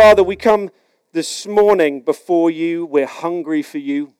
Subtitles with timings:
[0.00, 0.70] Father, we come
[1.12, 2.86] this morning before you.
[2.86, 4.14] We're hungry for you.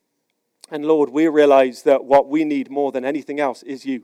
[0.72, 4.02] And Lord, we realize that what we need more than anything else is you.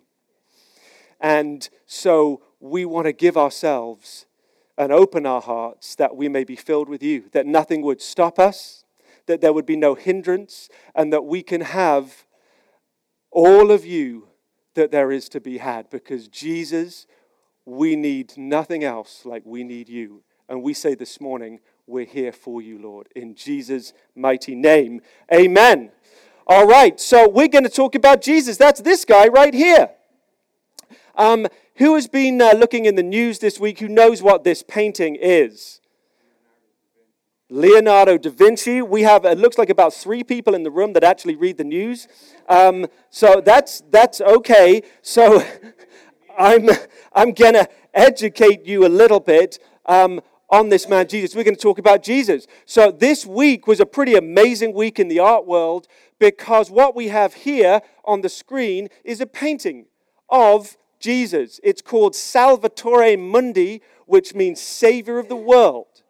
[1.20, 4.26] And so we want to give ourselves
[4.78, 8.38] and open our hearts that we may be filled with you, that nothing would stop
[8.38, 8.84] us,
[9.26, 12.24] that there would be no hindrance, and that we can have
[13.32, 14.28] all of you
[14.74, 15.90] that there is to be had.
[15.90, 17.08] Because Jesus,
[17.64, 20.22] we need nothing else like we need you.
[20.48, 25.00] And we say this morning, we're here for you, Lord, in Jesus' mighty name.
[25.32, 25.90] Amen.
[26.46, 28.58] All right, so we're going to talk about Jesus.
[28.58, 29.90] That's this guy right here.
[31.16, 33.78] Um, who has been uh, looking in the news this week?
[33.80, 35.80] Who knows what this painting is?
[37.48, 38.82] Leonardo da Vinci.
[38.82, 41.64] We have, it looks like about three people in the room that actually read the
[41.64, 42.06] news.
[42.50, 44.82] Um, so that's, that's okay.
[45.00, 45.42] So
[46.38, 46.68] I'm,
[47.14, 51.34] I'm going to educate you a little bit um, on this man, Jesus.
[51.34, 52.46] We're going to talk about Jesus.
[52.66, 57.08] So this week was a pretty amazing week in the art world because what we
[57.08, 59.86] have here on the screen is a painting
[60.28, 61.60] of Jesus.
[61.62, 66.02] It's called Salvator Mundi, which means Savior of the World.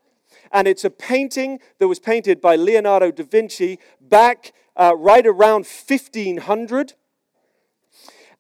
[0.53, 5.67] And it's a painting that was painted by Leonardo da Vinci back uh, right around
[5.67, 6.95] 1500.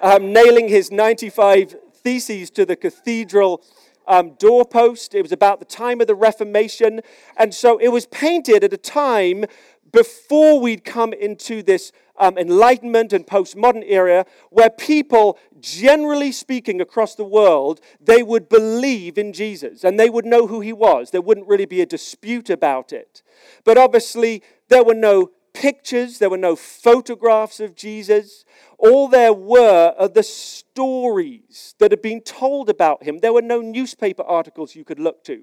[0.00, 3.62] um, nailing his 95 theses to the cathedral
[4.06, 5.14] um, doorpost.
[5.14, 7.00] It was about the time of the Reformation.
[7.36, 9.44] And so it was painted at a time
[9.92, 17.14] before we'd come into this um, Enlightenment and postmodern era where people, generally speaking, across
[17.14, 21.10] the world, they would believe in Jesus and they would know who he was.
[21.10, 23.22] There wouldn't really be a dispute about it.
[23.64, 28.44] But obviously, there were no pictures, there were no photographs of Jesus.
[28.78, 33.18] All there were are the stories that had been told about him.
[33.18, 35.42] There were no newspaper articles you could look to.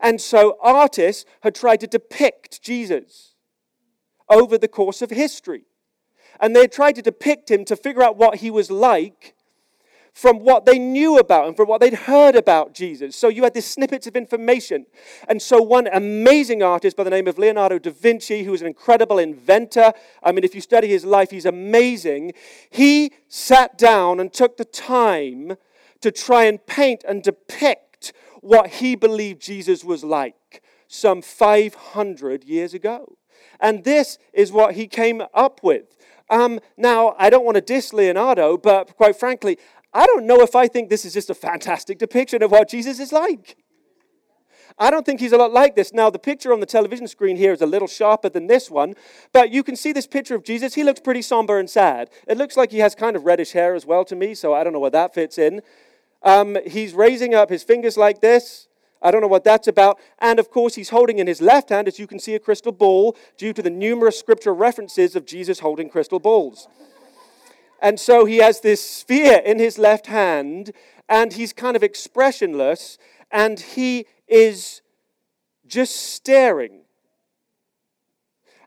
[0.00, 3.34] And so artists had tried to depict Jesus
[4.28, 5.64] over the course of history.
[6.40, 9.33] And they had tried to depict him to figure out what he was like
[10.14, 13.16] from what they knew about and from what they'd heard about Jesus.
[13.16, 14.86] So you had these snippets of information.
[15.28, 18.68] And so one amazing artist by the name of Leonardo da Vinci, who was an
[18.68, 19.92] incredible inventor,
[20.22, 22.32] I mean, if you study his life, he's amazing.
[22.70, 25.56] He sat down and took the time
[26.00, 32.72] to try and paint and depict what he believed Jesus was like some 500 years
[32.72, 33.16] ago.
[33.58, 35.96] And this is what he came up with.
[36.30, 39.58] Um, now, I don't want to diss Leonardo, but quite frankly,
[39.94, 42.98] I don't know if I think this is just a fantastic depiction of what Jesus
[42.98, 43.56] is like.
[44.76, 45.92] I don't think he's a lot like this.
[45.92, 48.94] Now, the picture on the television screen here is a little sharper than this one,
[49.32, 50.74] but you can see this picture of Jesus.
[50.74, 52.10] He looks pretty somber and sad.
[52.26, 54.64] It looks like he has kind of reddish hair as well to me, so I
[54.64, 55.62] don't know where that fits in.
[56.24, 58.66] Um, he's raising up his fingers like this.
[59.00, 60.00] I don't know what that's about.
[60.18, 62.72] And of course, he's holding in his left hand, as you can see, a crystal
[62.72, 66.66] ball due to the numerous scripture references of Jesus holding crystal balls.
[67.84, 70.72] And so he has this sphere in his left hand,
[71.06, 72.96] and he's kind of expressionless,
[73.30, 74.80] and he is
[75.66, 76.86] just staring.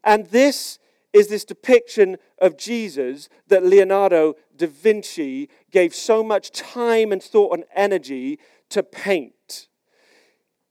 [0.04, 0.78] And this
[1.14, 7.56] is this depiction of Jesus that Leonardo da Vinci gave so much time and thought
[7.56, 8.38] and energy
[8.70, 9.68] to paint.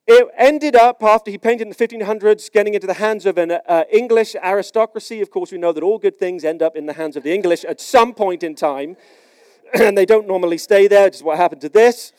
[0.08, 3.50] It ended up, after he painted in the 1500s, getting into the hands of an
[3.50, 5.20] uh, English aristocracy.
[5.20, 7.34] Of course, we know that all good things end up in the hands of the
[7.34, 8.96] English at some point in time,
[9.74, 12.12] and they don't normally stay there, which is what happened to this.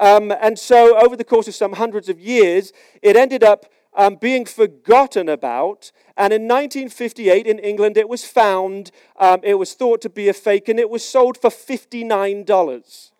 [0.00, 4.16] Um, and so, over the course of some hundreds of years, it ended up um,
[4.16, 5.92] being forgotten about.
[6.16, 10.32] And in 1958 in England, it was found, um, it was thought to be a
[10.32, 13.10] fake, and it was sold for $59.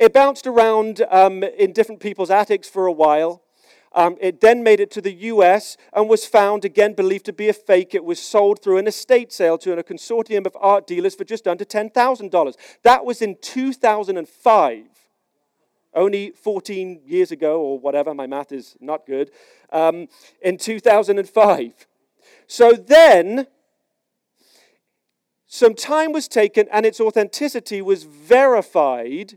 [0.00, 3.42] It bounced around um, in different people's attics for a while.
[3.92, 7.50] Um, it then made it to the US and was found, again believed to be
[7.50, 7.94] a fake.
[7.94, 11.46] It was sold through an estate sale to a consortium of art dealers for just
[11.46, 12.54] under $10,000.
[12.82, 14.84] That was in 2005,
[15.92, 18.14] only 14 years ago, or whatever.
[18.14, 19.30] My math is not good.
[19.70, 20.08] Um,
[20.40, 21.86] in 2005.
[22.46, 23.48] So then,
[25.46, 29.36] some time was taken and its authenticity was verified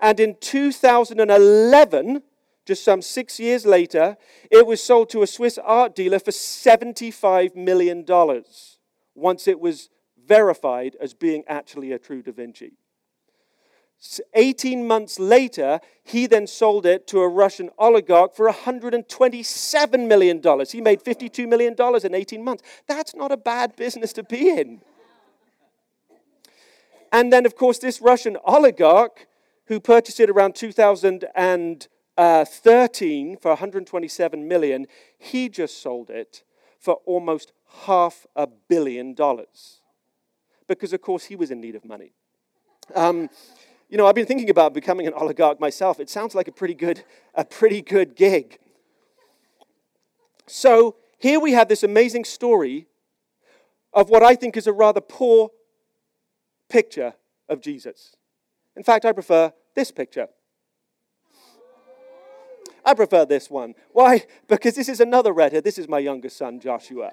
[0.00, 2.22] and in 2011,
[2.66, 4.16] just some six years later,
[4.50, 8.04] it was sold to a Swiss art dealer for $75 million
[9.14, 9.90] once it was
[10.26, 12.72] verified as being actually a true Da Vinci.
[14.34, 20.42] 18 months later, he then sold it to a Russian oligarch for $127 million.
[20.70, 21.74] He made $52 million
[22.04, 22.62] in 18 months.
[22.86, 24.82] That's not a bad business to be in.
[27.12, 29.26] And then, of course, this Russian oligarch
[29.66, 34.86] who purchased it around 2013 for 127 million,
[35.18, 36.44] he just sold it
[36.78, 37.52] for almost
[37.86, 39.80] half a billion dollars.
[40.66, 42.12] Because, of course, he was in need of money.
[42.94, 43.28] Um,
[43.88, 46.00] you know, I've been thinking about becoming an oligarch myself.
[46.00, 48.58] It sounds like a pretty good, a pretty good gig.
[50.46, 52.86] So here we have this amazing story
[53.92, 55.50] of what I think is a rather poor
[56.68, 57.14] picture
[57.48, 58.16] of Jesus.
[58.76, 60.28] In fact, I prefer this picture.
[62.84, 63.74] I prefer this one.
[63.92, 64.24] Why?
[64.48, 65.64] Because this is another redhead.
[65.64, 67.12] This is my youngest son, Joshua.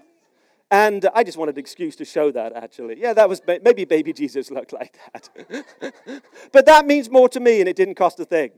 [0.70, 3.00] And I just wanted an excuse to show that, actually.
[3.00, 6.24] Yeah, that was maybe baby Jesus looked like that.
[6.52, 8.52] but that means more to me, and it didn't cost a thing.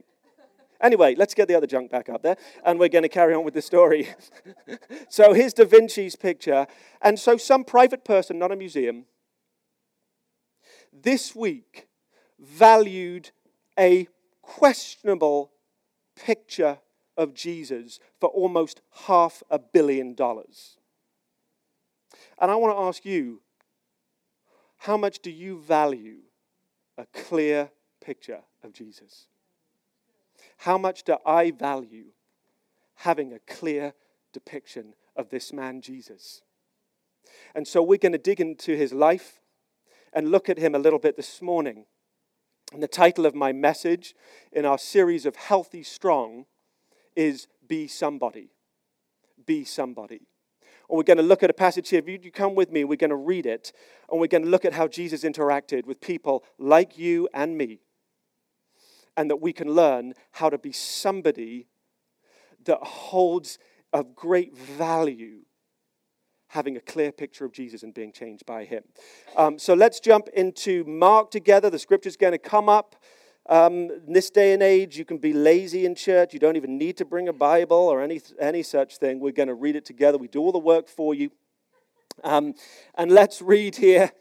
[0.80, 3.44] Anyway, let's get the other junk back up there, and we're going to carry on
[3.44, 4.08] with the story.
[5.08, 6.66] so here's Da Vinci's picture.
[7.00, 9.06] And so, some private person, not a museum,
[10.92, 11.88] this week
[12.44, 13.30] valued
[13.78, 14.08] a
[14.42, 15.50] questionable
[16.16, 16.78] picture
[17.16, 20.78] of Jesus for almost half a billion dollars.
[22.38, 23.40] And I want to ask you
[24.78, 26.18] how much do you value
[26.98, 27.70] a clear
[28.04, 29.26] picture of Jesus?
[30.58, 32.06] How much do I value
[32.96, 33.94] having a clear
[34.32, 36.42] depiction of this man, Jesus?
[37.54, 39.40] And so we're going to dig into his life
[40.12, 41.86] and look at him a little bit this morning.
[42.74, 44.16] And the title of my message
[44.50, 46.46] in our series of Healthy Strong
[47.14, 48.50] is Be Somebody.
[49.46, 50.26] Be Somebody.
[50.90, 52.02] And we're going to look at a passage here.
[52.04, 53.72] If you come with me, we're going to read it,
[54.10, 57.78] and we're going to look at how Jesus interacted with people like you and me.
[59.16, 61.68] And that we can learn how to be somebody
[62.64, 63.56] that holds
[63.92, 65.42] of great value
[66.54, 68.84] having a clear picture of Jesus and being changed by him.
[69.36, 71.68] Um, so let's jump into Mark together.
[71.68, 72.94] The scripture's going to come up.
[73.46, 76.32] Um, in this day and age, you can be lazy in church.
[76.32, 79.18] You don't even need to bring a Bible or any, any such thing.
[79.18, 80.16] We're going to read it together.
[80.16, 81.32] We do all the work for you.
[82.22, 82.54] Um,
[82.94, 84.12] and let's read here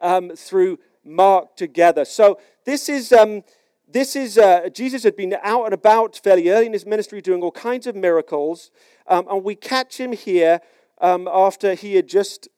[0.00, 2.04] um, through Mark together.
[2.06, 3.12] So this is.
[3.12, 3.44] Um,
[3.88, 7.42] this is uh, Jesus had been out and about fairly early in his ministry doing
[7.42, 8.70] all kinds of miracles,
[9.06, 10.62] um, and we catch him here
[11.02, 12.48] um, after he had just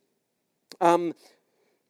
[0.81, 1.15] um,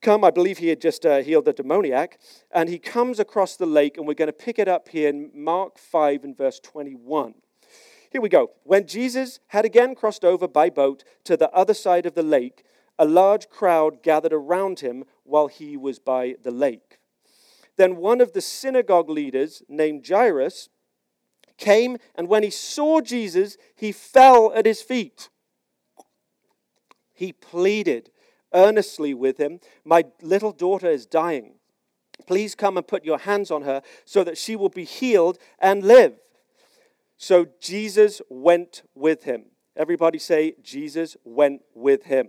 [0.00, 0.24] come.
[0.24, 2.18] I believe he had just uh, healed the demoniac.
[2.50, 5.30] And he comes across the lake, and we're going to pick it up here in
[5.34, 7.34] Mark 5 and verse 21.
[8.10, 8.52] Here we go.
[8.62, 12.64] When Jesus had again crossed over by boat to the other side of the lake,
[12.96, 17.00] a large crowd gathered around him while he was by the lake.
[17.76, 20.68] Then one of the synagogue leaders, named Jairus,
[21.58, 25.28] came, and when he saw Jesus, he fell at his feet
[27.14, 28.10] he pleaded
[28.52, 31.54] earnestly with him, My little daughter is dying.
[32.26, 35.84] Please come and put your hands on her so that she will be healed and
[35.84, 36.14] live.
[37.16, 39.46] So Jesus went with him.
[39.76, 42.28] Everybody say, Jesus went with him.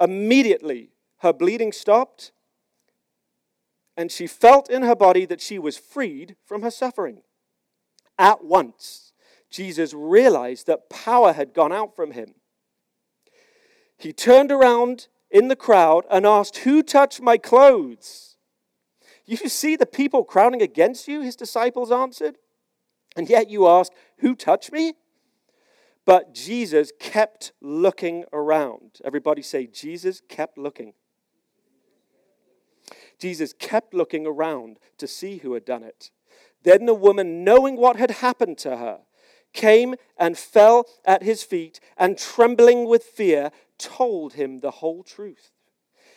[0.00, 2.32] Immediately, her bleeding stopped,
[3.96, 7.22] and she felt in her body that she was freed from her suffering.
[8.18, 9.12] At once,
[9.50, 12.34] Jesus realized that power had gone out from him.
[13.96, 18.36] He turned around in the crowd and asked, Who touched my clothes?
[19.26, 22.36] You see the people crowding against you, his disciples answered.
[23.16, 24.94] And yet you ask, Who touched me?
[26.06, 28.98] But Jesus kept looking around.
[29.04, 30.92] Everybody say, Jesus kept looking.
[33.18, 36.10] Jesus kept looking around to see who had done it.
[36.62, 39.00] Then the woman, knowing what had happened to her,
[39.52, 45.52] came and fell at his feet, and trembling with fear, told him the whole truth.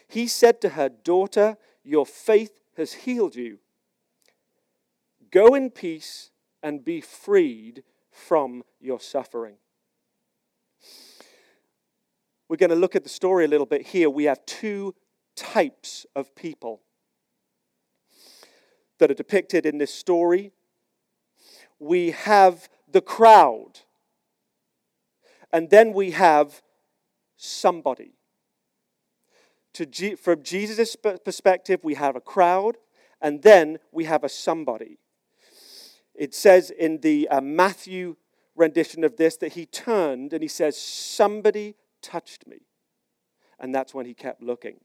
[0.07, 3.59] He said to her, Daughter, your faith has healed you.
[5.31, 6.31] Go in peace
[6.63, 9.57] and be freed from your suffering.
[12.49, 14.09] We're going to look at the story a little bit here.
[14.09, 14.95] We have two
[15.35, 16.81] types of people
[18.99, 20.51] that are depicted in this story.
[21.79, 23.81] We have the crowd,
[25.51, 26.61] and then we have
[27.35, 28.13] somebody.
[29.73, 32.77] To, from Jesus' perspective, we have a crowd,
[33.21, 34.99] and then we have a somebody.
[36.15, 38.15] It says in the uh, Matthew
[38.55, 41.75] rendition of this that he turned and he says, Somebody
[42.07, 42.61] touched me.
[43.59, 44.79] And that's when he kept looking.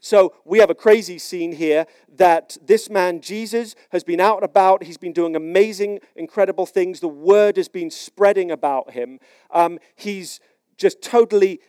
[0.00, 1.86] So we have a crazy scene here
[2.16, 4.82] that this man, Jesus, has been out and about.
[4.82, 6.98] He's been doing amazing, incredible things.
[6.98, 9.20] The word has been spreading about him.
[9.50, 10.40] Um, he's
[10.76, 11.60] just totally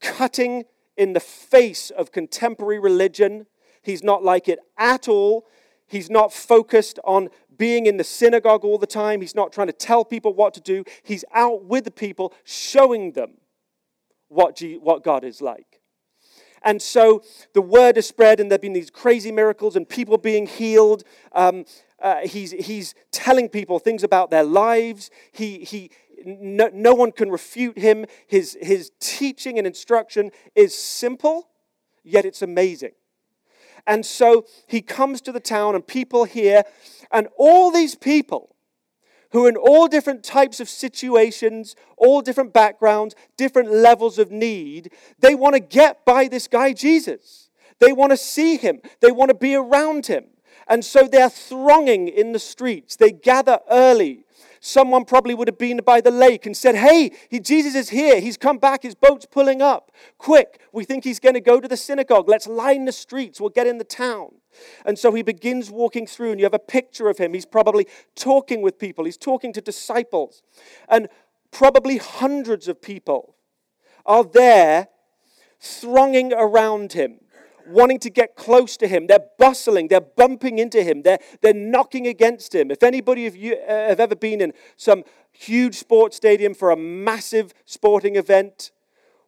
[0.00, 0.64] cutting
[0.96, 3.46] in the face of contemporary religion.
[3.82, 5.46] He's not like it at all.
[5.86, 9.20] He's not focused on being in the synagogue all the time.
[9.20, 10.84] He's not trying to tell people what to do.
[11.02, 13.34] He's out with the people, showing them
[14.28, 15.80] what, G- what God is like.
[16.62, 20.16] And so the word is spread, and there have been these crazy miracles and people
[20.16, 21.04] being healed.
[21.32, 21.66] Um,
[22.00, 25.10] uh, he's, he's telling people things about their lives.
[25.30, 25.90] He, he,
[26.24, 28.06] no, no one can refute him.
[28.26, 31.48] His, his teaching and instruction is simple,
[32.02, 32.92] yet it's amazing.
[33.86, 36.62] And so he comes to the town, and people hear,
[37.12, 38.53] and all these people
[39.34, 45.34] who in all different types of situations, all different backgrounds, different levels of need, they
[45.34, 47.50] want to get by this guy Jesus.
[47.80, 50.24] They want to see him, they want to be around him.
[50.66, 52.96] And so they're thronging in the streets.
[52.96, 54.24] They gather early
[54.66, 58.18] Someone probably would have been by the lake and said, Hey, he, Jesus is here.
[58.18, 58.82] He's come back.
[58.82, 59.92] His boat's pulling up.
[60.16, 62.30] Quick, we think he's going to go to the synagogue.
[62.30, 63.38] Let's line the streets.
[63.38, 64.36] We'll get in the town.
[64.84, 67.34] And so he begins walking through, and you have a picture of him.
[67.34, 70.42] He's probably talking with people, he's talking to disciples.
[70.88, 71.08] And
[71.50, 73.36] probably hundreds of people
[74.06, 74.88] are there
[75.60, 77.20] thronging around him
[77.66, 79.06] wanting to get close to him.
[79.06, 82.70] They're bustling, they're bumping into him, they're, they're knocking against him.
[82.70, 86.76] If anybody of you uh, have ever been in some huge sports stadium for a
[86.76, 88.70] massive sporting event,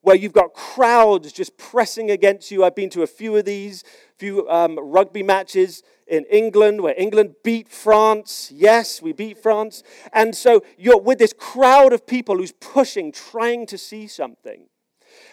[0.07, 2.63] where you've got crowds just pressing against you.
[2.63, 3.83] I've been to a few of these,
[4.17, 8.53] few um, rugby matches in England where England beat France.
[8.55, 9.83] Yes, we beat France.
[10.13, 14.69] And so you're with this crowd of people who's pushing, trying to see something.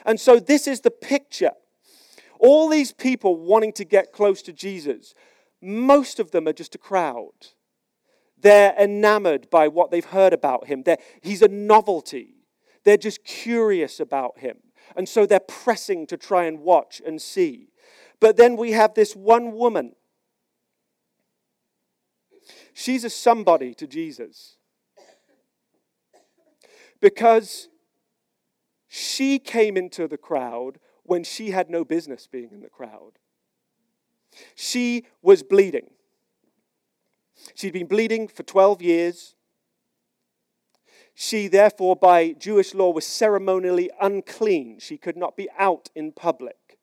[0.08, 1.52] And so this is the picture
[2.40, 5.14] all these people wanting to get close to Jesus,
[5.62, 7.30] most of them are just a crowd.
[8.42, 10.82] They're enamored by what they've heard about him.
[10.82, 12.43] They're, he's a novelty.
[12.84, 14.58] They're just curious about him.
[14.96, 17.70] And so they're pressing to try and watch and see.
[18.20, 19.96] But then we have this one woman.
[22.74, 24.58] She's a somebody to Jesus.
[27.00, 27.70] Because
[28.88, 33.14] she came into the crowd when she had no business being in the crowd.
[34.56, 35.90] She was bleeding.
[37.56, 39.36] She'd been bleeding for 12 years.
[41.16, 44.80] She, therefore, by Jewish law, was ceremonially unclean.
[44.80, 46.80] She could not be out in public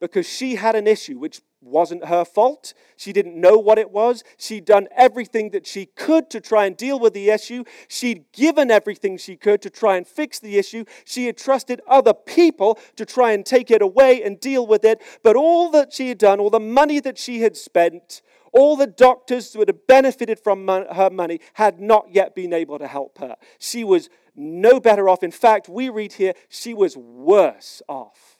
[0.00, 2.74] because she had an issue which wasn't her fault.
[2.96, 4.22] She didn't know what it was.
[4.38, 7.64] She'd done everything that she could to try and deal with the issue.
[7.88, 10.84] She'd given everything she could to try and fix the issue.
[11.04, 15.00] She had trusted other people to try and take it away and deal with it.
[15.22, 18.22] But all that she had done, all the money that she had spent,
[18.56, 22.86] all the doctors that had benefited from her money had not yet been able to
[22.86, 23.36] help her.
[23.58, 25.22] She was no better off.
[25.22, 28.38] In fact, we read here, she was worse off.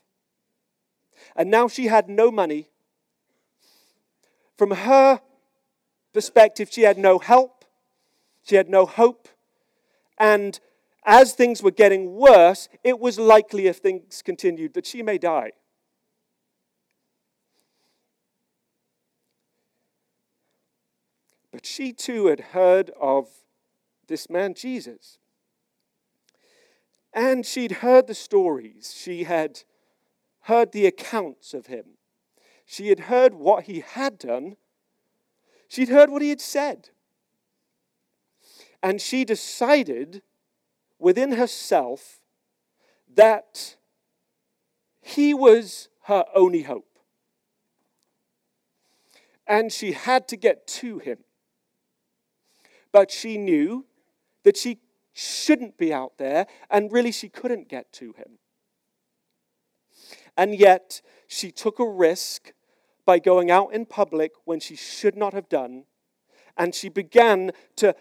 [1.37, 2.71] And now she had no money
[4.57, 5.21] from her
[6.15, 7.67] perspective, she had no help,
[8.43, 9.29] she had no hope,
[10.19, 10.59] and
[11.05, 15.53] as things were getting worse, it was likely if things continued that she may die.
[21.57, 23.31] But she too had heard of
[24.09, 25.17] this man Jesus.
[27.15, 28.93] And she'd heard the stories.
[28.95, 29.63] She had
[30.41, 31.97] heard the accounts of him.
[32.67, 34.59] She had heard what he had done,
[35.67, 36.91] she'd heard what he had said.
[38.83, 40.21] And she decided
[40.99, 42.21] within herself
[43.15, 43.77] that
[45.01, 46.99] he was her only hope.
[49.47, 51.21] And she had to get to him.
[52.97, 53.85] But she knew
[54.43, 54.79] that she
[55.13, 58.39] shouldn't be out there, and really she couldn't get to him.
[60.35, 62.55] And yet, she took a risk
[63.05, 65.85] by going out in public when she should not have done
[66.57, 67.95] And she began to,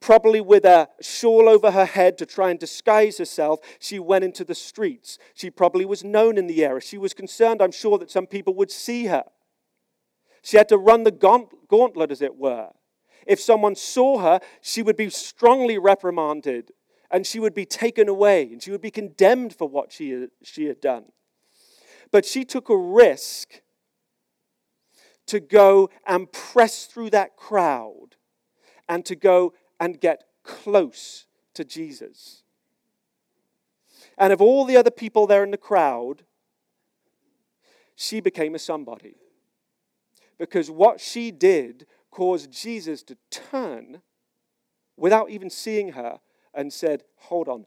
[0.00, 4.44] probably with a shawl over her head to try and disguise herself, she went into
[4.44, 5.18] the streets.
[5.34, 6.80] She probably was known in the area.
[6.80, 9.22] She was concerned, I'm sure, that some people would see her.
[10.42, 12.70] She had to run the gauntlet, as it were.
[13.26, 16.72] If someone saw her, she would be strongly reprimanded
[17.10, 20.66] and she would be taken away and she would be condemned for what she, she
[20.66, 21.06] had done.
[22.10, 23.62] But she took a risk
[25.26, 28.16] to go and press through that crowd
[28.88, 32.42] and to go and get close to Jesus.
[34.18, 36.24] And of all the other people there in the crowd,
[37.94, 39.16] she became a somebody.
[40.38, 44.02] Because what she did caused Jesus to turn
[44.96, 46.20] without even seeing her
[46.52, 47.66] and said, Hold on,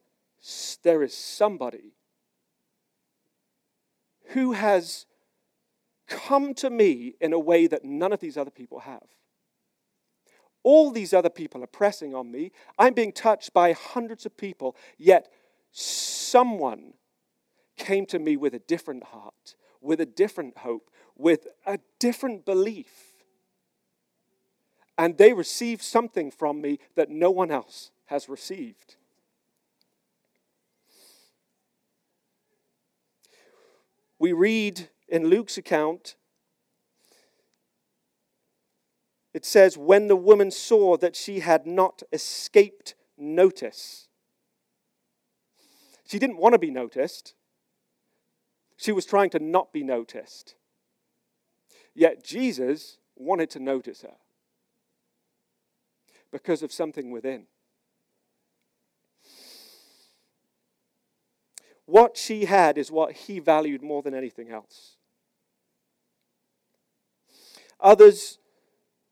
[0.84, 1.96] there is somebody
[4.30, 5.06] who has
[6.08, 9.04] come to me in a way that none of these other people have.
[10.64, 12.52] All these other people are pressing on me.
[12.80, 15.32] I'm being touched by hundreds of people, yet
[15.72, 16.94] someone
[17.78, 23.13] came to me with a different heart, with a different hope, with a different belief.
[24.98, 28.96] And they received something from me that no one else has received.
[34.20, 36.16] We read in Luke's account,
[39.34, 44.08] it says, When the woman saw that she had not escaped notice,
[46.06, 47.34] she didn't want to be noticed.
[48.78, 50.56] She was trying to not be noticed.
[51.96, 54.16] Yet Jesus wanted to notice her
[56.34, 57.46] because of something within.
[61.86, 64.98] What she had is what he valued more than anything else.
[67.80, 68.40] Others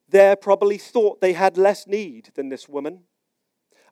[0.10, 3.04] there probably thought they had less need than this woman.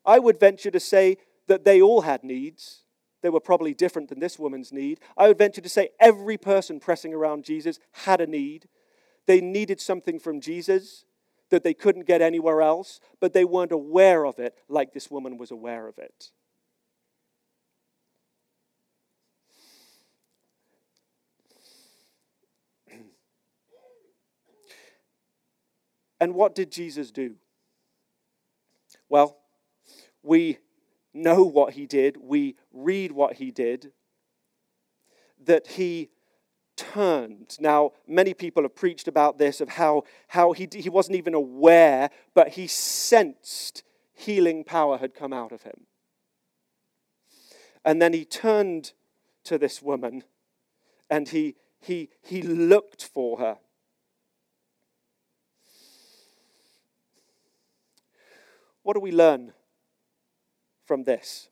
[0.04, 1.16] I would venture to say
[1.46, 2.82] that they all had needs.
[3.22, 5.00] They were probably different than this woman's need.
[5.16, 8.68] I would venture to say every person pressing around Jesus had a need.
[9.26, 11.04] They needed something from Jesus
[11.50, 15.36] that they couldn't get anywhere else, but they weren't aware of it like this woman
[15.36, 16.30] was aware of it.
[26.22, 27.36] And what did Jesus do?
[29.08, 29.38] Well,
[30.22, 30.58] we
[31.12, 33.92] know what he did, we read what he did,
[35.44, 36.10] that he
[36.80, 37.56] turned.
[37.60, 42.10] Now, many people have preached about this of how, how he, he wasn't even aware,
[42.34, 43.82] but he sensed
[44.14, 45.86] healing power had come out of him.
[47.84, 48.92] And then he turned
[49.44, 50.24] to this woman
[51.08, 53.58] and he, he, he looked for her.
[58.82, 59.52] What do we learn
[60.86, 61.48] from this?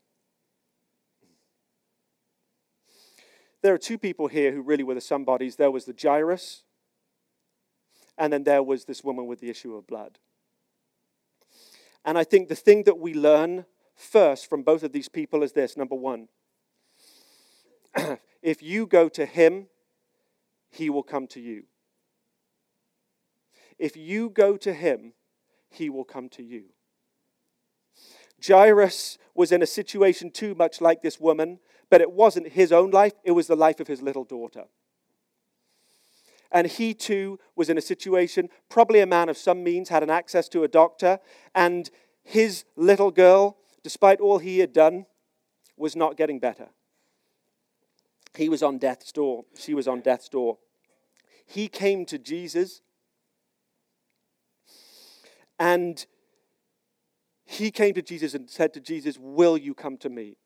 [3.62, 5.56] There are two people here who really were the somebodies.
[5.56, 6.62] There was the Jairus,
[8.16, 10.18] and then there was this woman with the issue of blood.
[12.04, 15.52] And I think the thing that we learn first from both of these people is
[15.52, 16.28] this number one,
[18.42, 19.66] if you go to him,
[20.70, 21.64] he will come to you.
[23.78, 25.14] If you go to him,
[25.70, 26.64] he will come to you.
[28.46, 31.58] Jairus was in a situation too much like this woman
[31.90, 34.64] but it wasn't his own life, it was the life of his little daughter.
[36.50, 40.10] And he too was in a situation, probably a man of some means, had an
[40.10, 41.20] access to a doctor,
[41.54, 41.90] and
[42.22, 45.06] his little girl, despite all he had done,
[45.76, 46.68] was not getting better.
[48.34, 49.44] He was on death's door.
[49.58, 50.58] She was on death's door.
[51.46, 52.80] He came to Jesus,
[55.58, 56.04] and
[57.50, 60.36] he came to Jesus and said to Jesus, Will you come to me?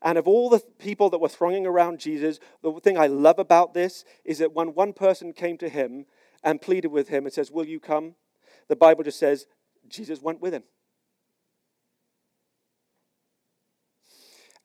[0.00, 3.74] And of all the people that were thronging around Jesus, the thing I love about
[3.74, 6.06] this is that when one person came to him
[6.42, 8.14] and pleaded with him and says, Will you come?
[8.68, 9.46] The Bible just says,
[9.86, 10.62] Jesus went with him.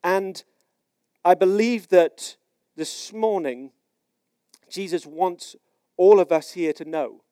[0.02, 0.42] And
[1.26, 2.38] I believe that
[2.78, 3.72] this morning,
[4.70, 5.58] Jesus wants
[5.98, 7.24] all of us here to know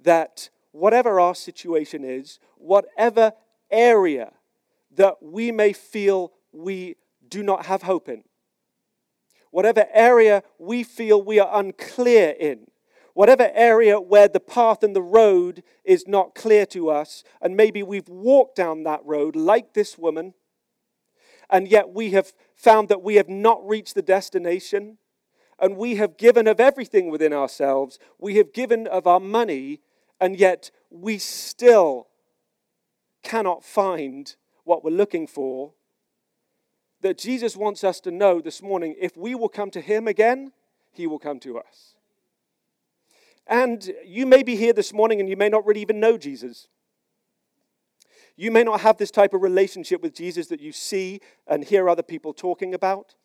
[0.00, 3.32] that whatever our situation is, whatever
[3.70, 4.32] area
[4.94, 6.96] that we may feel we
[7.28, 8.24] do not have hope in,
[9.50, 12.66] whatever area we feel we are unclear in,
[13.14, 17.82] whatever area where the path and the road is not clear to us, and maybe
[17.82, 20.34] we've walked down that road like this woman,
[21.50, 24.96] and yet we have found that we have not reached the destination,
[25.58, 29.80] and we have given of everything within ourselves, we have given of our money,
[30.22, 32.06] and yet we still
[33.24, 35.72] cannot find what we're looking for,
[37.00, 40.52] that Jesus wants us to know this morning if we will come to Him again,
[40.92, 41.96] He will come to us.
[43.48, 46.68] And you may be here this morning and you may not really even know Jesus.
[48.36, 51.88] You may not have this type of relationship with Jesus that you see and hear
[51.88, 53.16] other people talking about.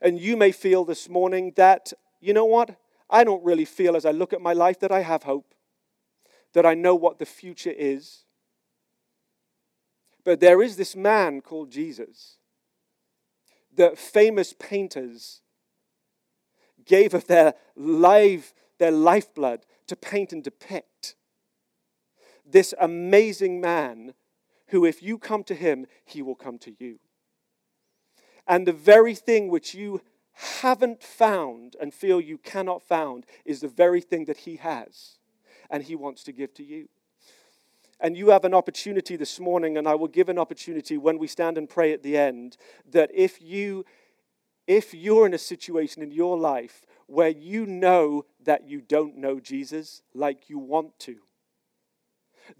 [0.00, 2.78] And you may feel this morning that, you know what?
[3.10, 5.52] I don't really feel as I look at my life that I have hope,
[6.52, 8.24] that I know what the future is.
[10.24, 12.36] But there is this man called Jesus
[13.76, 15.40] that famous painters
[16.84, 21.14] gave of their life, their lifeblood to paint and depict.
[22.44, 24.14] This amazing man
[24.68, 26.98] who, if you come to him, he will come to you.
[28.46, 33.68] And the very thing which you haven't found and feel you cannot found is the
[33.68, 35.17] very thing that he has
[35.70, 36.88] and he wants to give to you.
[38.00, 41.26] And you have an opportunity this morning, and I will give an opportunity when we
[41.26, 42.56] stand and pray at the end,
[42.90, 43.84] that if you
[44.68, 49.40] if you're in a situation in your life where you know that you don't know
[49.40, 51.16] Jesus like you want to,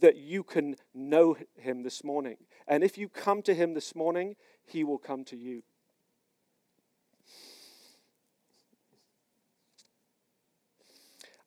[0.01, 2.39] that you can know him this morning.
[2.67, 5.63] And if you come to him this morning, he will come to you.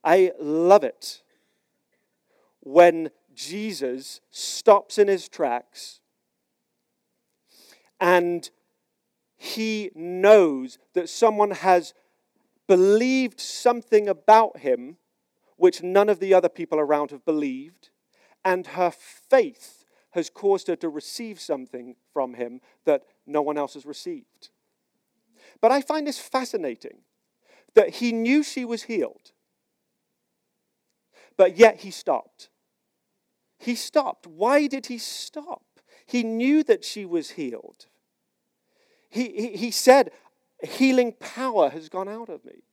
[0.04, 1.22] I love it
[2.62, 6.00] when Jesus stops in his tracks
[8.00, 8.50] and
[9.38, 11.94] he knows that someone has
[12.68, 14.98] believed something about him
[15.58, 17.90] which none of the other people around have believed,
[18.44, 23.74] and her faith has caused her to receive something from him that no one else
[23.76, 24.50] has received.
[25.60, 27.02] But I find this fascinating
[27.76, 29.32] that he knew she was healed,
[31.36, 32.51] but yet he stopped.
[33.62, 34.26] He stopped.
[34.26, 35.62] Why did he stop?
[36.08, 37.86] He knew that she was healed.
[39.08, 40.12] He, he, he said,
[40.64, 42.64] Healing power has gone out of me.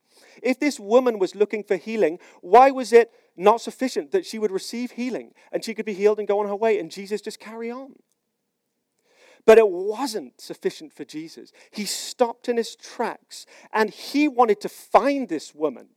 [0.43, 4.51] If this woman was looking for healing, why was it not sufficient that she would
[4.51, 7.39] receive healing and she could be healed and go on her way and Jesus just
[7.39, 7.95] carry on?
[9.45, 11.53] But it wasn't sufficient for Jesus.
[11.71, 15.89] He stopped in his tracks and he wanted to find this woman.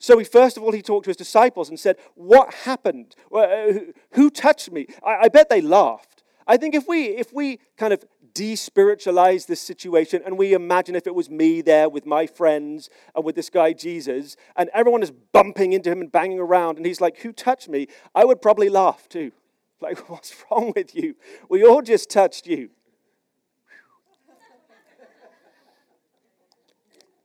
[0.00, 3.14] So he first of all he talked to his disciples and said, "What happened?
[3.32, 6.24] Uh, who touched me?" I, I bet they laughed.
[6.46, 11.06] I think if we if we kind of despiritualize this situation and we imagine if
[11.06, 15.10] it was me there with my friends and with this guy Jesus and everyone is
[15.10, 18.70] bumping into him and banging around and he's like, "Who touched me?" I would probably
[18.70, 19.32] laugh too.
[19.82, 21.16] Like, what's wrong with you?
[21.48, 22.68] We all just touched you.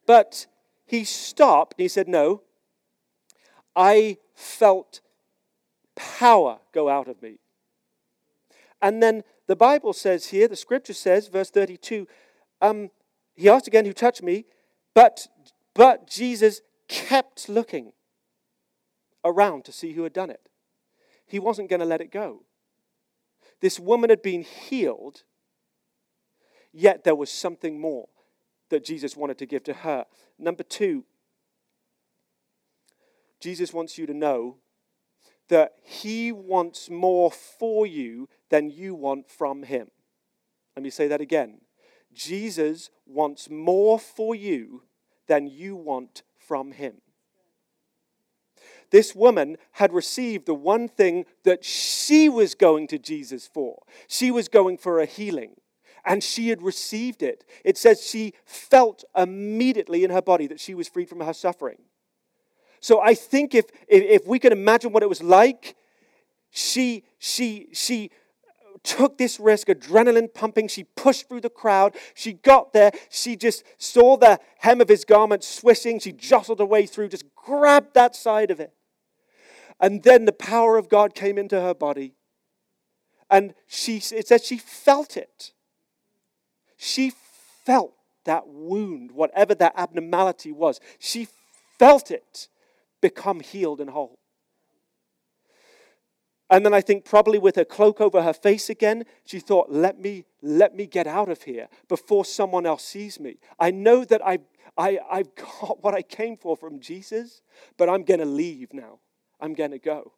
[0.05, 0.45] But
[0.85, 2.43] he stopped and he said, No,
[3.75, 5.01] I felt
[5.95, 7.39] power go out of me.
[8.81, 12.07] And then the Bible says here, the scripture says, verse 32,
[12.61, 12.89] um,
[13.35, 14.45] he asked again, Who touched me?
[14.93, 15.27] But,
[15.73, 17.91] but Jesus kept looking
[19.23, 20.49] around to see who had done it.
[21.25, 22.43] He wasn't going to let it go.
[23.61, 25.23] This woman had been healed,
[26.71, 28.07] yet there was something more
[28.69, 30.05] that Jesus wanted to give to her.
[30.37, 31.05] Number two,
[33.45, 34.55] Jesus wants you to know
[35.49, 39.91] that he wants more for you than you want from him.
[40.75, 41.61] Let me say that again.
[42.11, 44.81] Jesus wants more for you
[45.27, 47.01] than you want from him.
[48.89, 53.83] This woman had received the one thing that she was going to Jesus for.
[54.07, 55.51] She was going for a healing,
[56.03, 57.45] and she had received it.
[57.63, 61.84] It says she felt immediately in her body that she was freed from her suffering.
[62.79, 65.75] So I think if, if we can imagine what it was like,
[66.51, 68.11] she, she, she
[68.83, 70.67] took this risk, adrenaline pumping.
[70.67, 71.95] She pushed through the crowd.
[72.13, 72.91] She got there.
[73.09, 75.99] She just saw the hem of his garment swishing.
[75.99, 78.71] She jostled her way through, just grabbed that side of it.
[79.79, 82.13] And then the power of God came into her body.
[83.29, 85.51] And she, it says she felt it.
[86.77, 87.11] She
[87.65, 87.93] felt
[88.25, 90.79] that wound, whatever that abnormality was.
[90.99, 91.27] She
[91.77, 92.47] felt it
[93.05, 94.17] become healed and whole.
[96.49, 99.99] And then I think probably with her cloak over her face again, she thought, let
[99.99, 103.37] me, let me get out of here before someone else sees me.
[103.59, 104.39] I know that I,
[104.75, 107.43] I, I've got what I came for from Jesus,
[107.77, 108.97] but I'm going to leave now.
[109.39, 110.13] I'm going to go.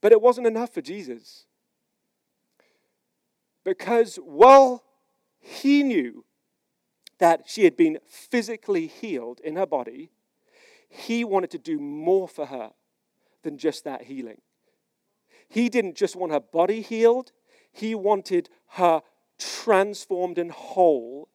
[0.00, 1.44] But it wasn't enough for Jesus.
[3.62, 4.84] Because while
[5.38, 6.24] he knew
[7.18, 10.10] that she had been physically healed in her body,
[10.88, 12.70] he wanted to do more for her
[13.42, 14.40] than just that healing.
[15.48, 17.32] He didn't just want her body healed,
[17.72, 19.02] he wanted her
[19.38, 21.28] transformed and whole.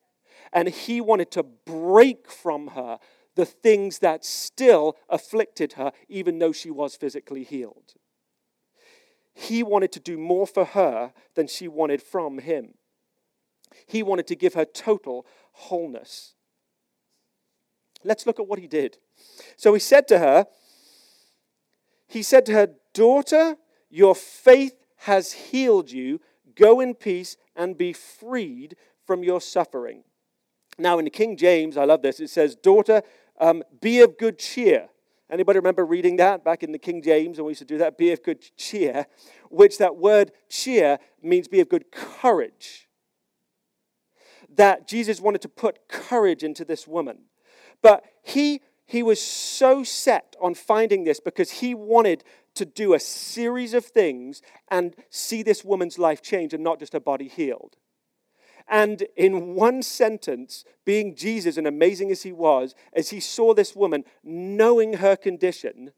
[0.51, 2.97] And he wanted to break from her
[3.35, 7.93] the things that still afflicted her, even though she was physically healed.
[9.33, 12.73] He wanted to do more for her than she wanted from him.
[13.85, 15.25] He wanted to give her total
[15.59, 16.33] wholeness.
[18.03, 18.97] Let's look at what he did.
[19.57, 20.45] So he said to her,
[22.07, 23.57] he said to her, Daughter,
[23.89, 26.19] your faith has healed you.
[26.55, 30.03] Go in peace and be freed from your suffering.
[30.77, 33.01] Now, in the King James, I love this, it says, Daughter,
[33.39, 34.89] um, be of good cheer.
[35.29, 37.97] Anybody remember reading that back in the King James when we used to do that?
[37.97, 39.05] Be of good cheer,
[39.51, 42.88] which that word cheer means be of good courage.
[44.55, 47.19] That Jesus wanted to put courage into this woman.
[47.81, 52.23] But he, he was so set on finding this because he wanted
[52.55, 56.93] to do a series of things and see this woman's life change and not just
[56.93, 57.77] her body healed.
[58.67, 63.75] And in one sentence, being Jesus and amazing as he was, as he saw this
[63.75, 65.91] woman, knowing her condition,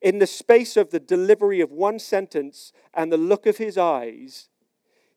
[0.00, 4.48] in the space of the delivery of one sentence and the look of his eyes,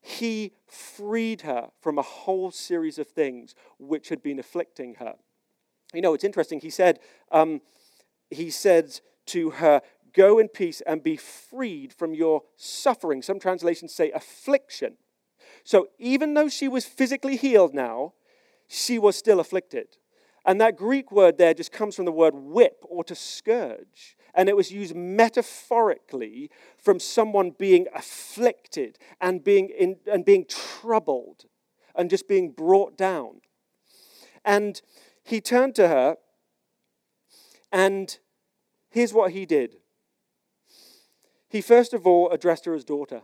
[0.05, 5.15] he freed her from a whole series of things which had been afflicting her.
[5.95, 6.59] You know, it's interesting.
[6.59, 6.99] He said,
[7.31, 7.61] um,
[8.29, 9.81] he said to her,
[10.13, 13.23] Go in peace and be freed from your suffering.
[13.23, 14.97] Some translations say affliction.
[15.63, 18.13] So even though she was physically healed now,
[18.67, 19.97] she was still afflicted.
[20.45, 24.14] And that Greek word there just comes from the word whip or to scourge.
[24.35, 31.45] And it was used metaphorically from someone being afflicted and being, in, and being troubled
[31.95, 33.41] and just being brought down.
[34.43, 34.81] And
[35.23, 36.17] he turned to her,
[37.71, 38.17] and
[38.89, 39.77] here's what he did.
[41.47, 43.21] He first of all addressed her as daughter.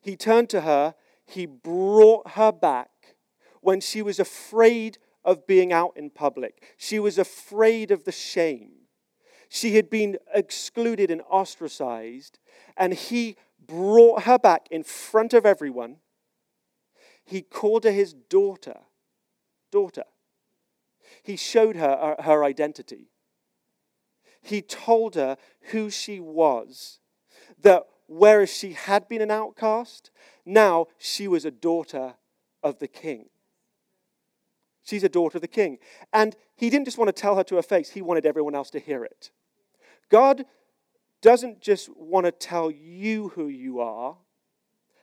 [0.00, 0.94] He turned to her,
[1.26, 3.16] he brought her back
[3.60, 6.74] when she was afraid of being out in public.
[6.78, 8.79] She was afraid of the shame.
[9.52, 12.38] She had been excluded and ostracized,
[12.76, 13.36] and he
[13.66, 15.96] brought her back in front of everyone.
[17.24, 18.78] He called her his daughter.
[19.72, 20.04] Daughter.
[21.24, 23.10] He showed her uh, her identity.
[24.40, 25.36] He told her
[25.72, 27.00] who she was.
[27.60, 30.12] That whereas she had been an outcast,
[30.46, 32.14] now she was a daughter
[32.62, 33.26] of the king.
[34.84, 35.78] She's a daughter of the king.
[36.12, 38.70] And he didn't just want to tell her to her face, he wanted everyone else
[38.70, 39.32] to hear it.
[40.10, 40.44] God
[41.22, 44.16] doesn't just want to tell you who you are,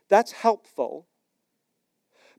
[0.09, 1.07] that's helpful,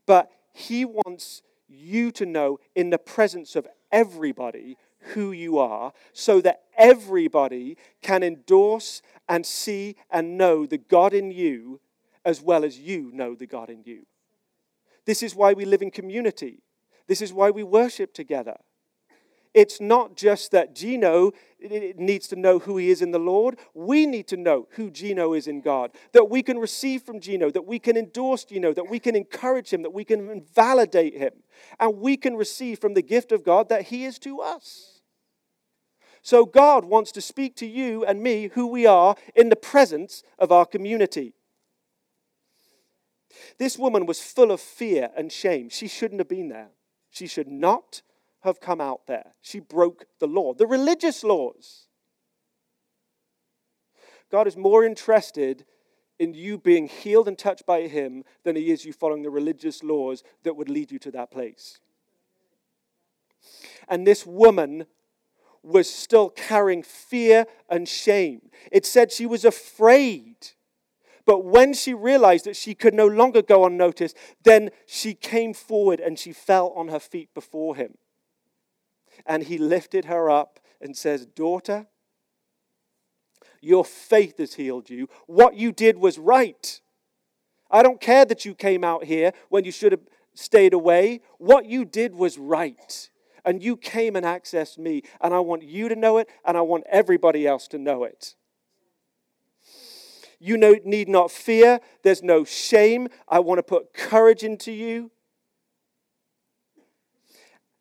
[0.05, 4.77] but he wants you to know in the presence of everybody
[5.13, 11.31] who you are so that everybody can endorse and see and know the God in
[11.31, 11.79] you
[12.25, 14.05] as well as you know the God in you.
[15.05, 16.63] This is why we live in community.
[17.07, 18.57] This is why we worship together.
[19.59, 23.59] It's not just that Gino needs to know who he is in the Lord.
[23.73, 25.91] We need to know who Gino is in God.
[26.13, 29.73] That we can receive from Gino, that we can endorse Gino, that we can encourage
[29.73, 31.33] him, that we can validate him.
[31.77, 35.01] And we can receive from the gift of God that he is to us.
[36.21, 40.23] So God wants to speak to you and me who we are in the presence
[40.37, 41.33] of our community.
[43.57, 45.67] This woman was full of fear and shame.
[45.67, 46.69] She shouldn't have been there.
[47.09, 48.03] She should not
[48.41, 49.33] have come out there.
[49.41, 51.87] She broke the law, the religious laws.
[54.31, 55.65] God is more interested
[56.19, 59.83] in you being healed and touched by Him than He is you following the religious
[59.83, 61.79] laws that would lead you to that place.
[63.87, 64.85] And this woman
[65.63, 68.49] was still carrying fear and shame.
[68.71, 70.35] It said she was afraid.
[71.25, 75.99] But when she realized that she could no longer go unnoticed, then she came forward
[75.99, 77.97] and she fell on her feet before him.
[79.25, 81.87] And he lifted her up and says, Daughter,
[83.61, 85.09] your faith has healed you.
[85.27, 86.81] What you did was right.
[87.71, 90.01] I don't care that you came out here when you should have
[90.33, 91.21] stayed away.
[91.37, 93.09] What you did was right
[93.45, 95.03] and you came and accessed me.
[95.21, 98.35] And I want you to know it, and I want everybody else to know it.
[100.39, 101.79] You know, need not fear.
[102.03, 103.09] There's no shame.
[103.27, 105.11] I want to put courage into you.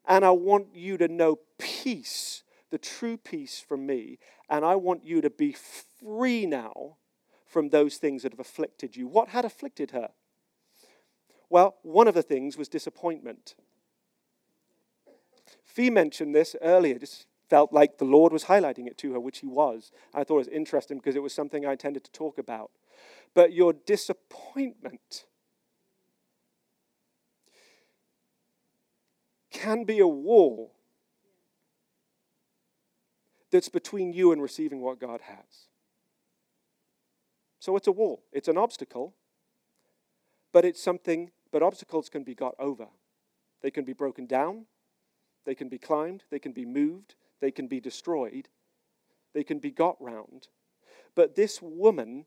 [0.09, 4.19] And I want you to know peace, the true peace from me.
[4.49, 6.97] And I want you to be free now
[7.47, 9.07] from those things that have afflicted you.
[9.07, 10.11] What had afflicted her?
[11.51, 13.55] Well, one of the things was disappointment
[15.79, 19.39] Fee mentioned this earlier, just felt like the Lord was highlighting it to her, which
[19.39, 19.93] He was.
[20.13, 22.73] I thought it was interesting because it was something I intended to talk about.
[23.33, 25.27] But your disappointment
[29.59, 30.73] can be a wall
[33.51, 35.69] that's between you and receiving what God has.
[37.59, 39.15] So it's a wall, it's an obstacle,
[40.53, 42.87] but it's something, but obstacles can be got over.
[43.63, 44.67] They can be broken down,
[45.45, 48.49] they can be climbed, they can be moved, they can be destroyed,
[49.35, 50.49] they can be got round.
[51.15, 52.27] But this woman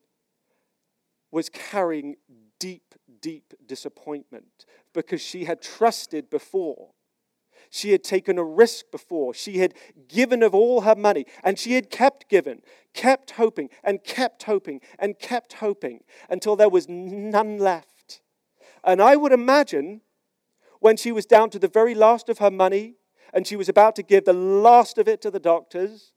[1.32, 2.18] was carrying
[2.60, 6.90] deep, deep disappointment because she had trusted before.
[7.74, 9.34] She had taken a risk before.
[9.34, 9.74] She had
[10.10, 12.62] given of all her money, and she had kept giving,
[12.94, 18.22] kept hoping, and kept hoping, and kept hoping until there was none left.
[18.84, 20.02] And I would imagine
[20.82, 22.96] when she was down to the very last of her money
[23.34, 26.12] and she was about to give the last of it to the doctors,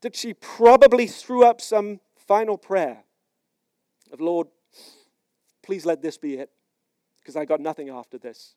[0.00, 3.04] that she probably threw up some final prayer
[4.10, 4.48] of, Lord,
[5.62, 6.50] please let this be it
[7.26, 8.54] because I got nothing after this.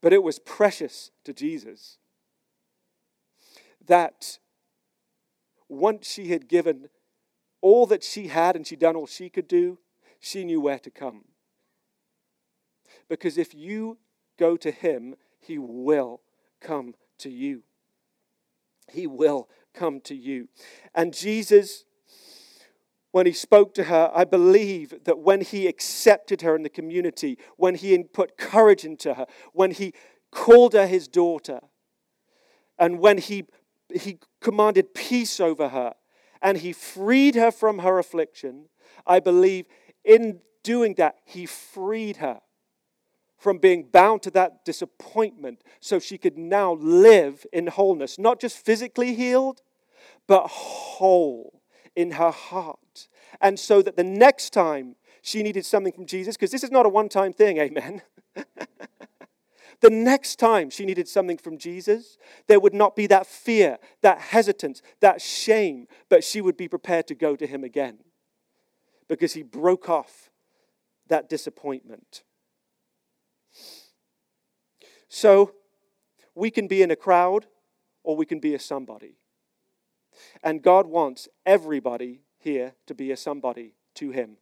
[0.00, 1.98] But it was precious to Jesus
[3.84, 4.38] that
[5.68, 6.90] once she had given
[7.60, 9.80] all that she had and she'd done all she could do,
[10.20, 11.24] she knew where to come.
[13.08, 13.98] Because if you
[14.38, 16.20] go to him, he will
[16.60, 17.64] come to you.
[18.92, 20.46] He will come to you.
[20.94, 21.84] And Jesus
[23.16, 27.38] when he spoke to her, I believe that when he accepted her in the community,
[27.56, 29.24] when he put courage into her,
[29.54, 29.94] when he
[30.30, 31.60] called her his daughter,
[32.78, 33.46] and when he,
[33.90, 35.94] he commanded peace over her,
[36.42, 38.66] and he freed her from her affliction,
[39.06, 39.64] I believe
[40.04, 42.42] in doing that, he freed her
[43.38, 48.58] from being bound to that disappointment so she could now live in wholeness, not just
[48.58, 49.62] physically healed,
[50.26, 51.62] but whole
[51.94, 52.78] in her heart.
[53.40, 56.86] And so that the next time she needed something from Jesus, because this is not
[56.86, 58.02] a one time thing, amen.
[59.80, 64.18] the next time she needed something from Jesus, there would not be that fear, that
[64.18, 67.98] hesitance, that shame, but she would be prepared to go to him again
[69.08, 70.30] because he broke off
[71.08, 72.22] that disappointment.
[75.08, 75.52] So
[76.34, 77.46] we can be in a crowd
[78.02, 79.16] or we can be a somebody.
[80.42, 84.36] And God wants everybody here to be a somebody to Him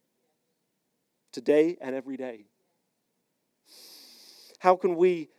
[1.33, 2.45] today and every day.
[4.59, 5.29] How can we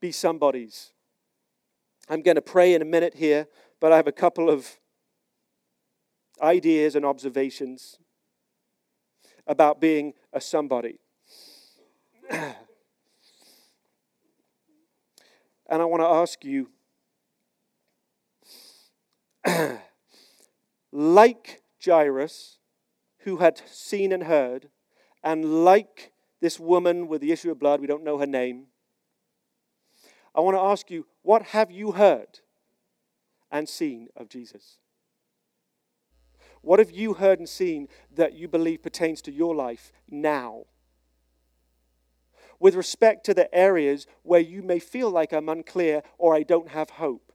[0.00, 0.90] be somebodies?
[2.08, 3.46] I'm going to pray in a minute here,
[3.80, 4.68] but I have a couple of
[6.42, 7.96] ideas and observations
[9.46, 10.98] about being a somebody.
[12.30, 12.56] and
[15.70, 16.70] I want to ask you
[20.96, 22.56] like Jairus,
[23.18, 24.70] who had seen and heard,
[25.22, 28.68] and like this woman with the issue of blood, we don't know her name,
[30.34, 32.40] I want to ask you, what have you heard
[33.50, 34.78] and seen of Jesus?
[36.62, 40.64] What have you heard and seen that you believe pertains to your life now?
[42.58, 46.70] With respect to the areas where you may feel like I'm unclear or I don't
[46.70, 47.32] have hope,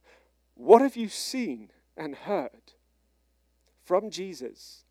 [0.54, 2.72] what have you seen and heard
[3.84, 4.84] from Jesus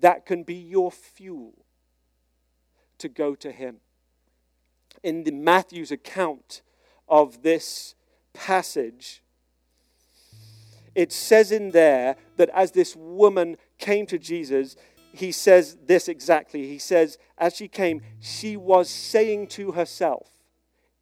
[0.00, 1.54] that can be your fuel
[2.98, 3.78] to go to Him.
[5.02, 6.62] In the Matthew's account
[7.08, 7.94] of this
[8.32, 9.22] passage,
[10.94, 14.76] it says in there that as this woman came to Jesus,
[15.12, 16.66] he says this exactly.
[16.66, 20.28] He says, as she came, she was saying to herself,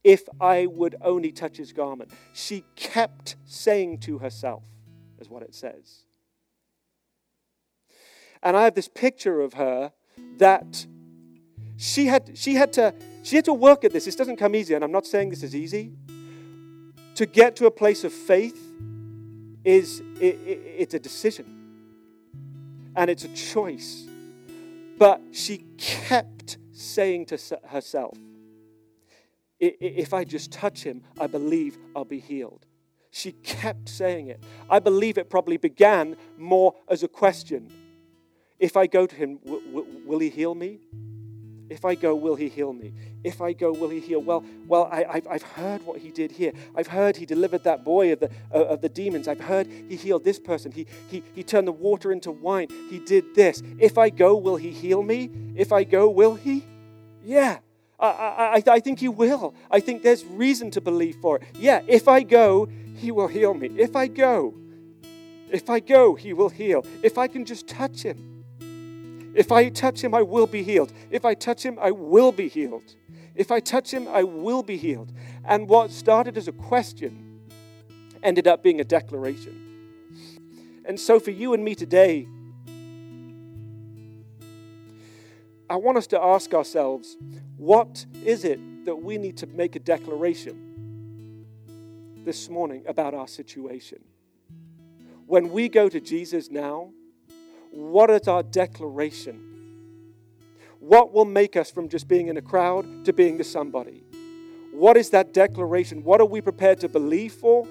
[0.03, 2.11] If I would only touch his garment.
[2.33, 4.65] She kept saying to herself,
[5.19, 6.04] is what it says.
[8.45, 9.91] And I have this picture of her
[10.37, 10.87] that
[11.79, 14.05] she had, she had, to, she had to work at this.
[14.05, 15.93] This doesn't come easy, and I'm not saying this is easy.
[17.15, 18.61] To get to a place of faith
[19.65, 21.47] is it, it, it's a decision
[22.95, 24.07] and it's a choice.
[24.99, 28.17] But she kept saying to herself,
[29.59, 32.67] If I just touch him, I believe I'll be healed.
[33.11, 34.43] She kept saying it.
[34.69, 37.71] I believe it probably began more as a question
[38.65, 40.81] if I go to him, w- w- will he heal me?
[41.69, 42.95] If I go, will he heal me?
[43.23, 44.23] If I go, will he heal?
[44.23, 46.53] Well, well, I, have heard what he did here.
[46.75, 49.29] I've heard he delivered that boy of the, uh, of the demons.
[49.29, 50.73] I've heard he healed this person.
[50.73, 52.69] He, he, he turned the water into wine.
[52.89, 53.63] He did this.
[53.79, 55.31] If I go, will he heal me?
[55.55, 56.65] If I go, will he?
[57.23, 57.59] Yeah,
[58.01, 59.55] I, I, I think he will.
[59.71, 61.43] I think there's reason to believe for it.
[61.55, 63.73] Yeah, if I go, he will heal me.
[63.77, 64.55] If I go,
[65.51, 66.87] if I go, he will heal.
[67.03, 68.34] If I can just touch him.
[69.35, 70.93] If I touch him, I will be healed.
[71.11, 72.95] If I touch him, I will be healed.
[73.35, 75.13] If I touch him, I will be healed.
[75.45, 77.41] And what started as a question
[78.23, 79.61] ended up being a declaration.
[80.85, 82.29] And so, for you and me today,
[85.69, 87.17] I want us to ask ourselves
[87.57, 91.47] what is it that we need to make a declaration
[92.25, 94.05] this morning about our situation?
[95.27, 96.91] When we go to Jesus now,
[97.75, 99.41] what is our declaration?
[100.79, 104.05] What will make us from just being in a crowd to being the somebody?
[104.73, 106.05] What is that declaration?
[106.05, 107.67] What are we prepared to believe for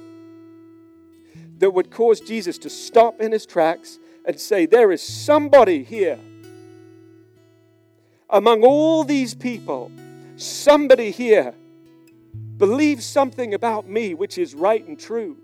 [1.60, 6.20] that would cause Jesus to stop in his tracks and say, There is somebody here
[8.30, 9.92] among all these people,
[10.36, 11.54] somebody here
[12.58, 15.38] believes something about me which is right and true.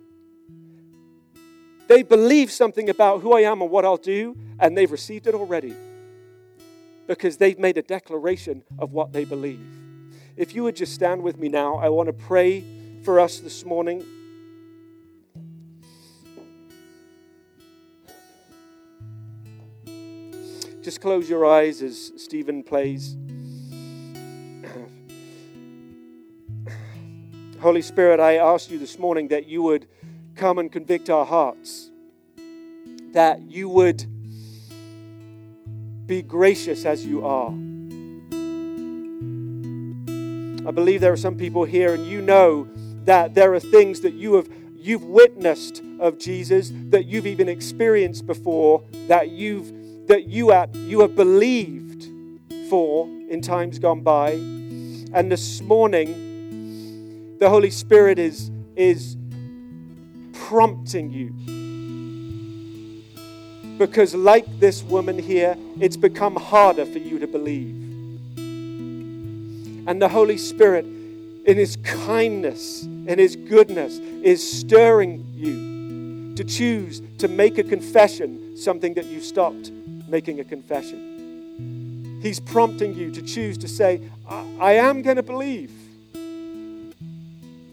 [1.90, 5.34] They believe something about who I am and what I'll do, and they've received it
[5.34, 5.74] already
[7.08, 9.66] because they've made a declaration of what they believe.
[10.38, 12.64] If you would just stand with me now, I want to pray
[13.02, 14.06] for us this morning.
[20.84, 23.18] Just close your eyes as Stephen plays.
[27.60, 29.88] Holy Spirit, I ask you this morning that you would
[30.40, 31.92] come and convict our hearts,
[33.12, 34.06] that you would
[36.08, 37.50] be gracious as you are.
[40.68, 42.70] I believe there are some people here, and you know
[43.04, 48.26] that there are things that you have you've witnessed of Jesus, that you've even experienced
[48.26, 49.74] before, that you've
[50.08, 52.08] that you at you have believed
[52.70, 54.32] for in times gone by.
[54.32, 59.18] And this morning, the Holy Spirit is is
[60.50, 61.30] prompting you
[63.78, 67.76] because, like this woman here, it's become harder for you to believe.
[69.88, 77.04] And the Holy Spirit, in His kindness and His goodness, is stirring you to choose
[77.20, 79.70] to make a confession, something that you stopped
[80.08, 82.20] making a confession.
[82.24, 85.72] He's prompting you to choose to say, I, I am going to believe.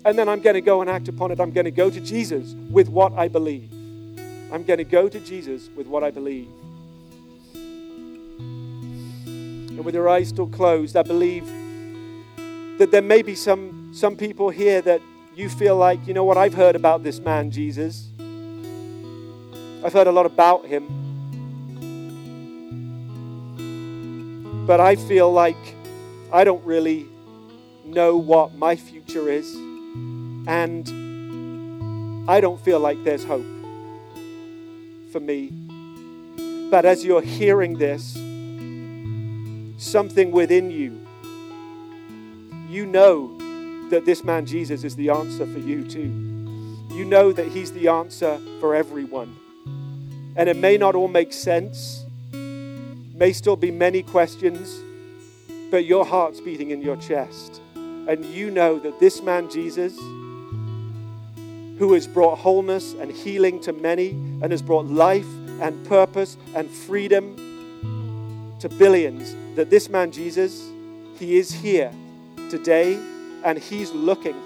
[0.07, 1.41] And then I'm going to go and act upon it.
[1.41, 3.69] I'm going to go to Jesus with what I believe.
[4.53, 6.49] I'm going to go to Jesus with what I believe.
[9.25, 11.45] And with your eyes still closed, I believe
[12.79, 15.01] that there may be some, some people here that
[15.35, 18.07] you feel like, you know what, I've heard about this man, Jesus.
[19.85, 20.87] I've heard a lot about him.
[24.69, 25.57] But I feel like
[26.33, 27.09] I don't really
[27.85, 29.66] know what my future is.
[30.47, 33.47] And I don't feel like there's hope
[35.13, 35.53] for me.
[36.71, 38.13] But as you're hearing this,
[39.79, 41.01] something within you,
[42.69, 43.37] you know
[43.91, 46.11] that this man Jesus is the answer for you too.
[46.91, 49.37] You know that he's the answer for everyone.
[50.37, 54.81] And it may not all make sense, may still be many questions,
[55.71, 57.61] but your heart's beating in your chest.
[57.75, 59.97] And you know that this man Jesus
[61.79, 65.27] who has brought wholeness and healing to many and has brought life
[65.61, 69.35] and purpose and freedom to billions.
[69.57, 70.71] That this man, Jesus,
[71.19, 71.93] he is here
[72.51, 72.99] today
[73.45, 74.37] and he's looking.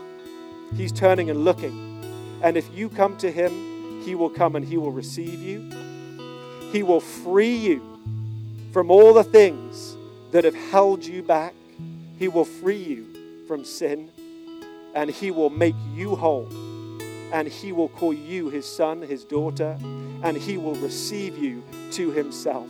[0.77, 2.41] He's turning and looking.
[2.43, 5.71] And if you come to him, he will come and he will receive you.
[6.73, 7.81] He will free you
[8.73, 9.97] from all the things
[10.33, 11.55] that have held you back.
[12.19, 14.11] He will free you from sin
[14.95, 16.49] and he will make you whole
[17.33, 19.77] and he will call you his son, his daughter,
[20.23, 21.63] and he will receive you
[21.93, 22.69] to himself.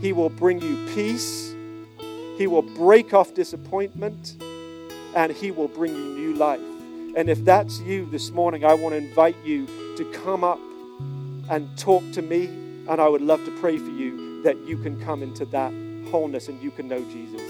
[0.00, 1.54] He will bring you peace,
[2.36, 4.36] he will break off disappointment,
[5.14, 6.60] and he will bring you new life.
[7.14, 9.66] And if that's you this morning, I want to invite you
[9.96, 10.58] to come up
[11.50, 12.46] and talk to me,
[12.88, 15.72] and I would love to pray for you that you can come into that
[16.10, 17.42] wholeness and you can know Jesus.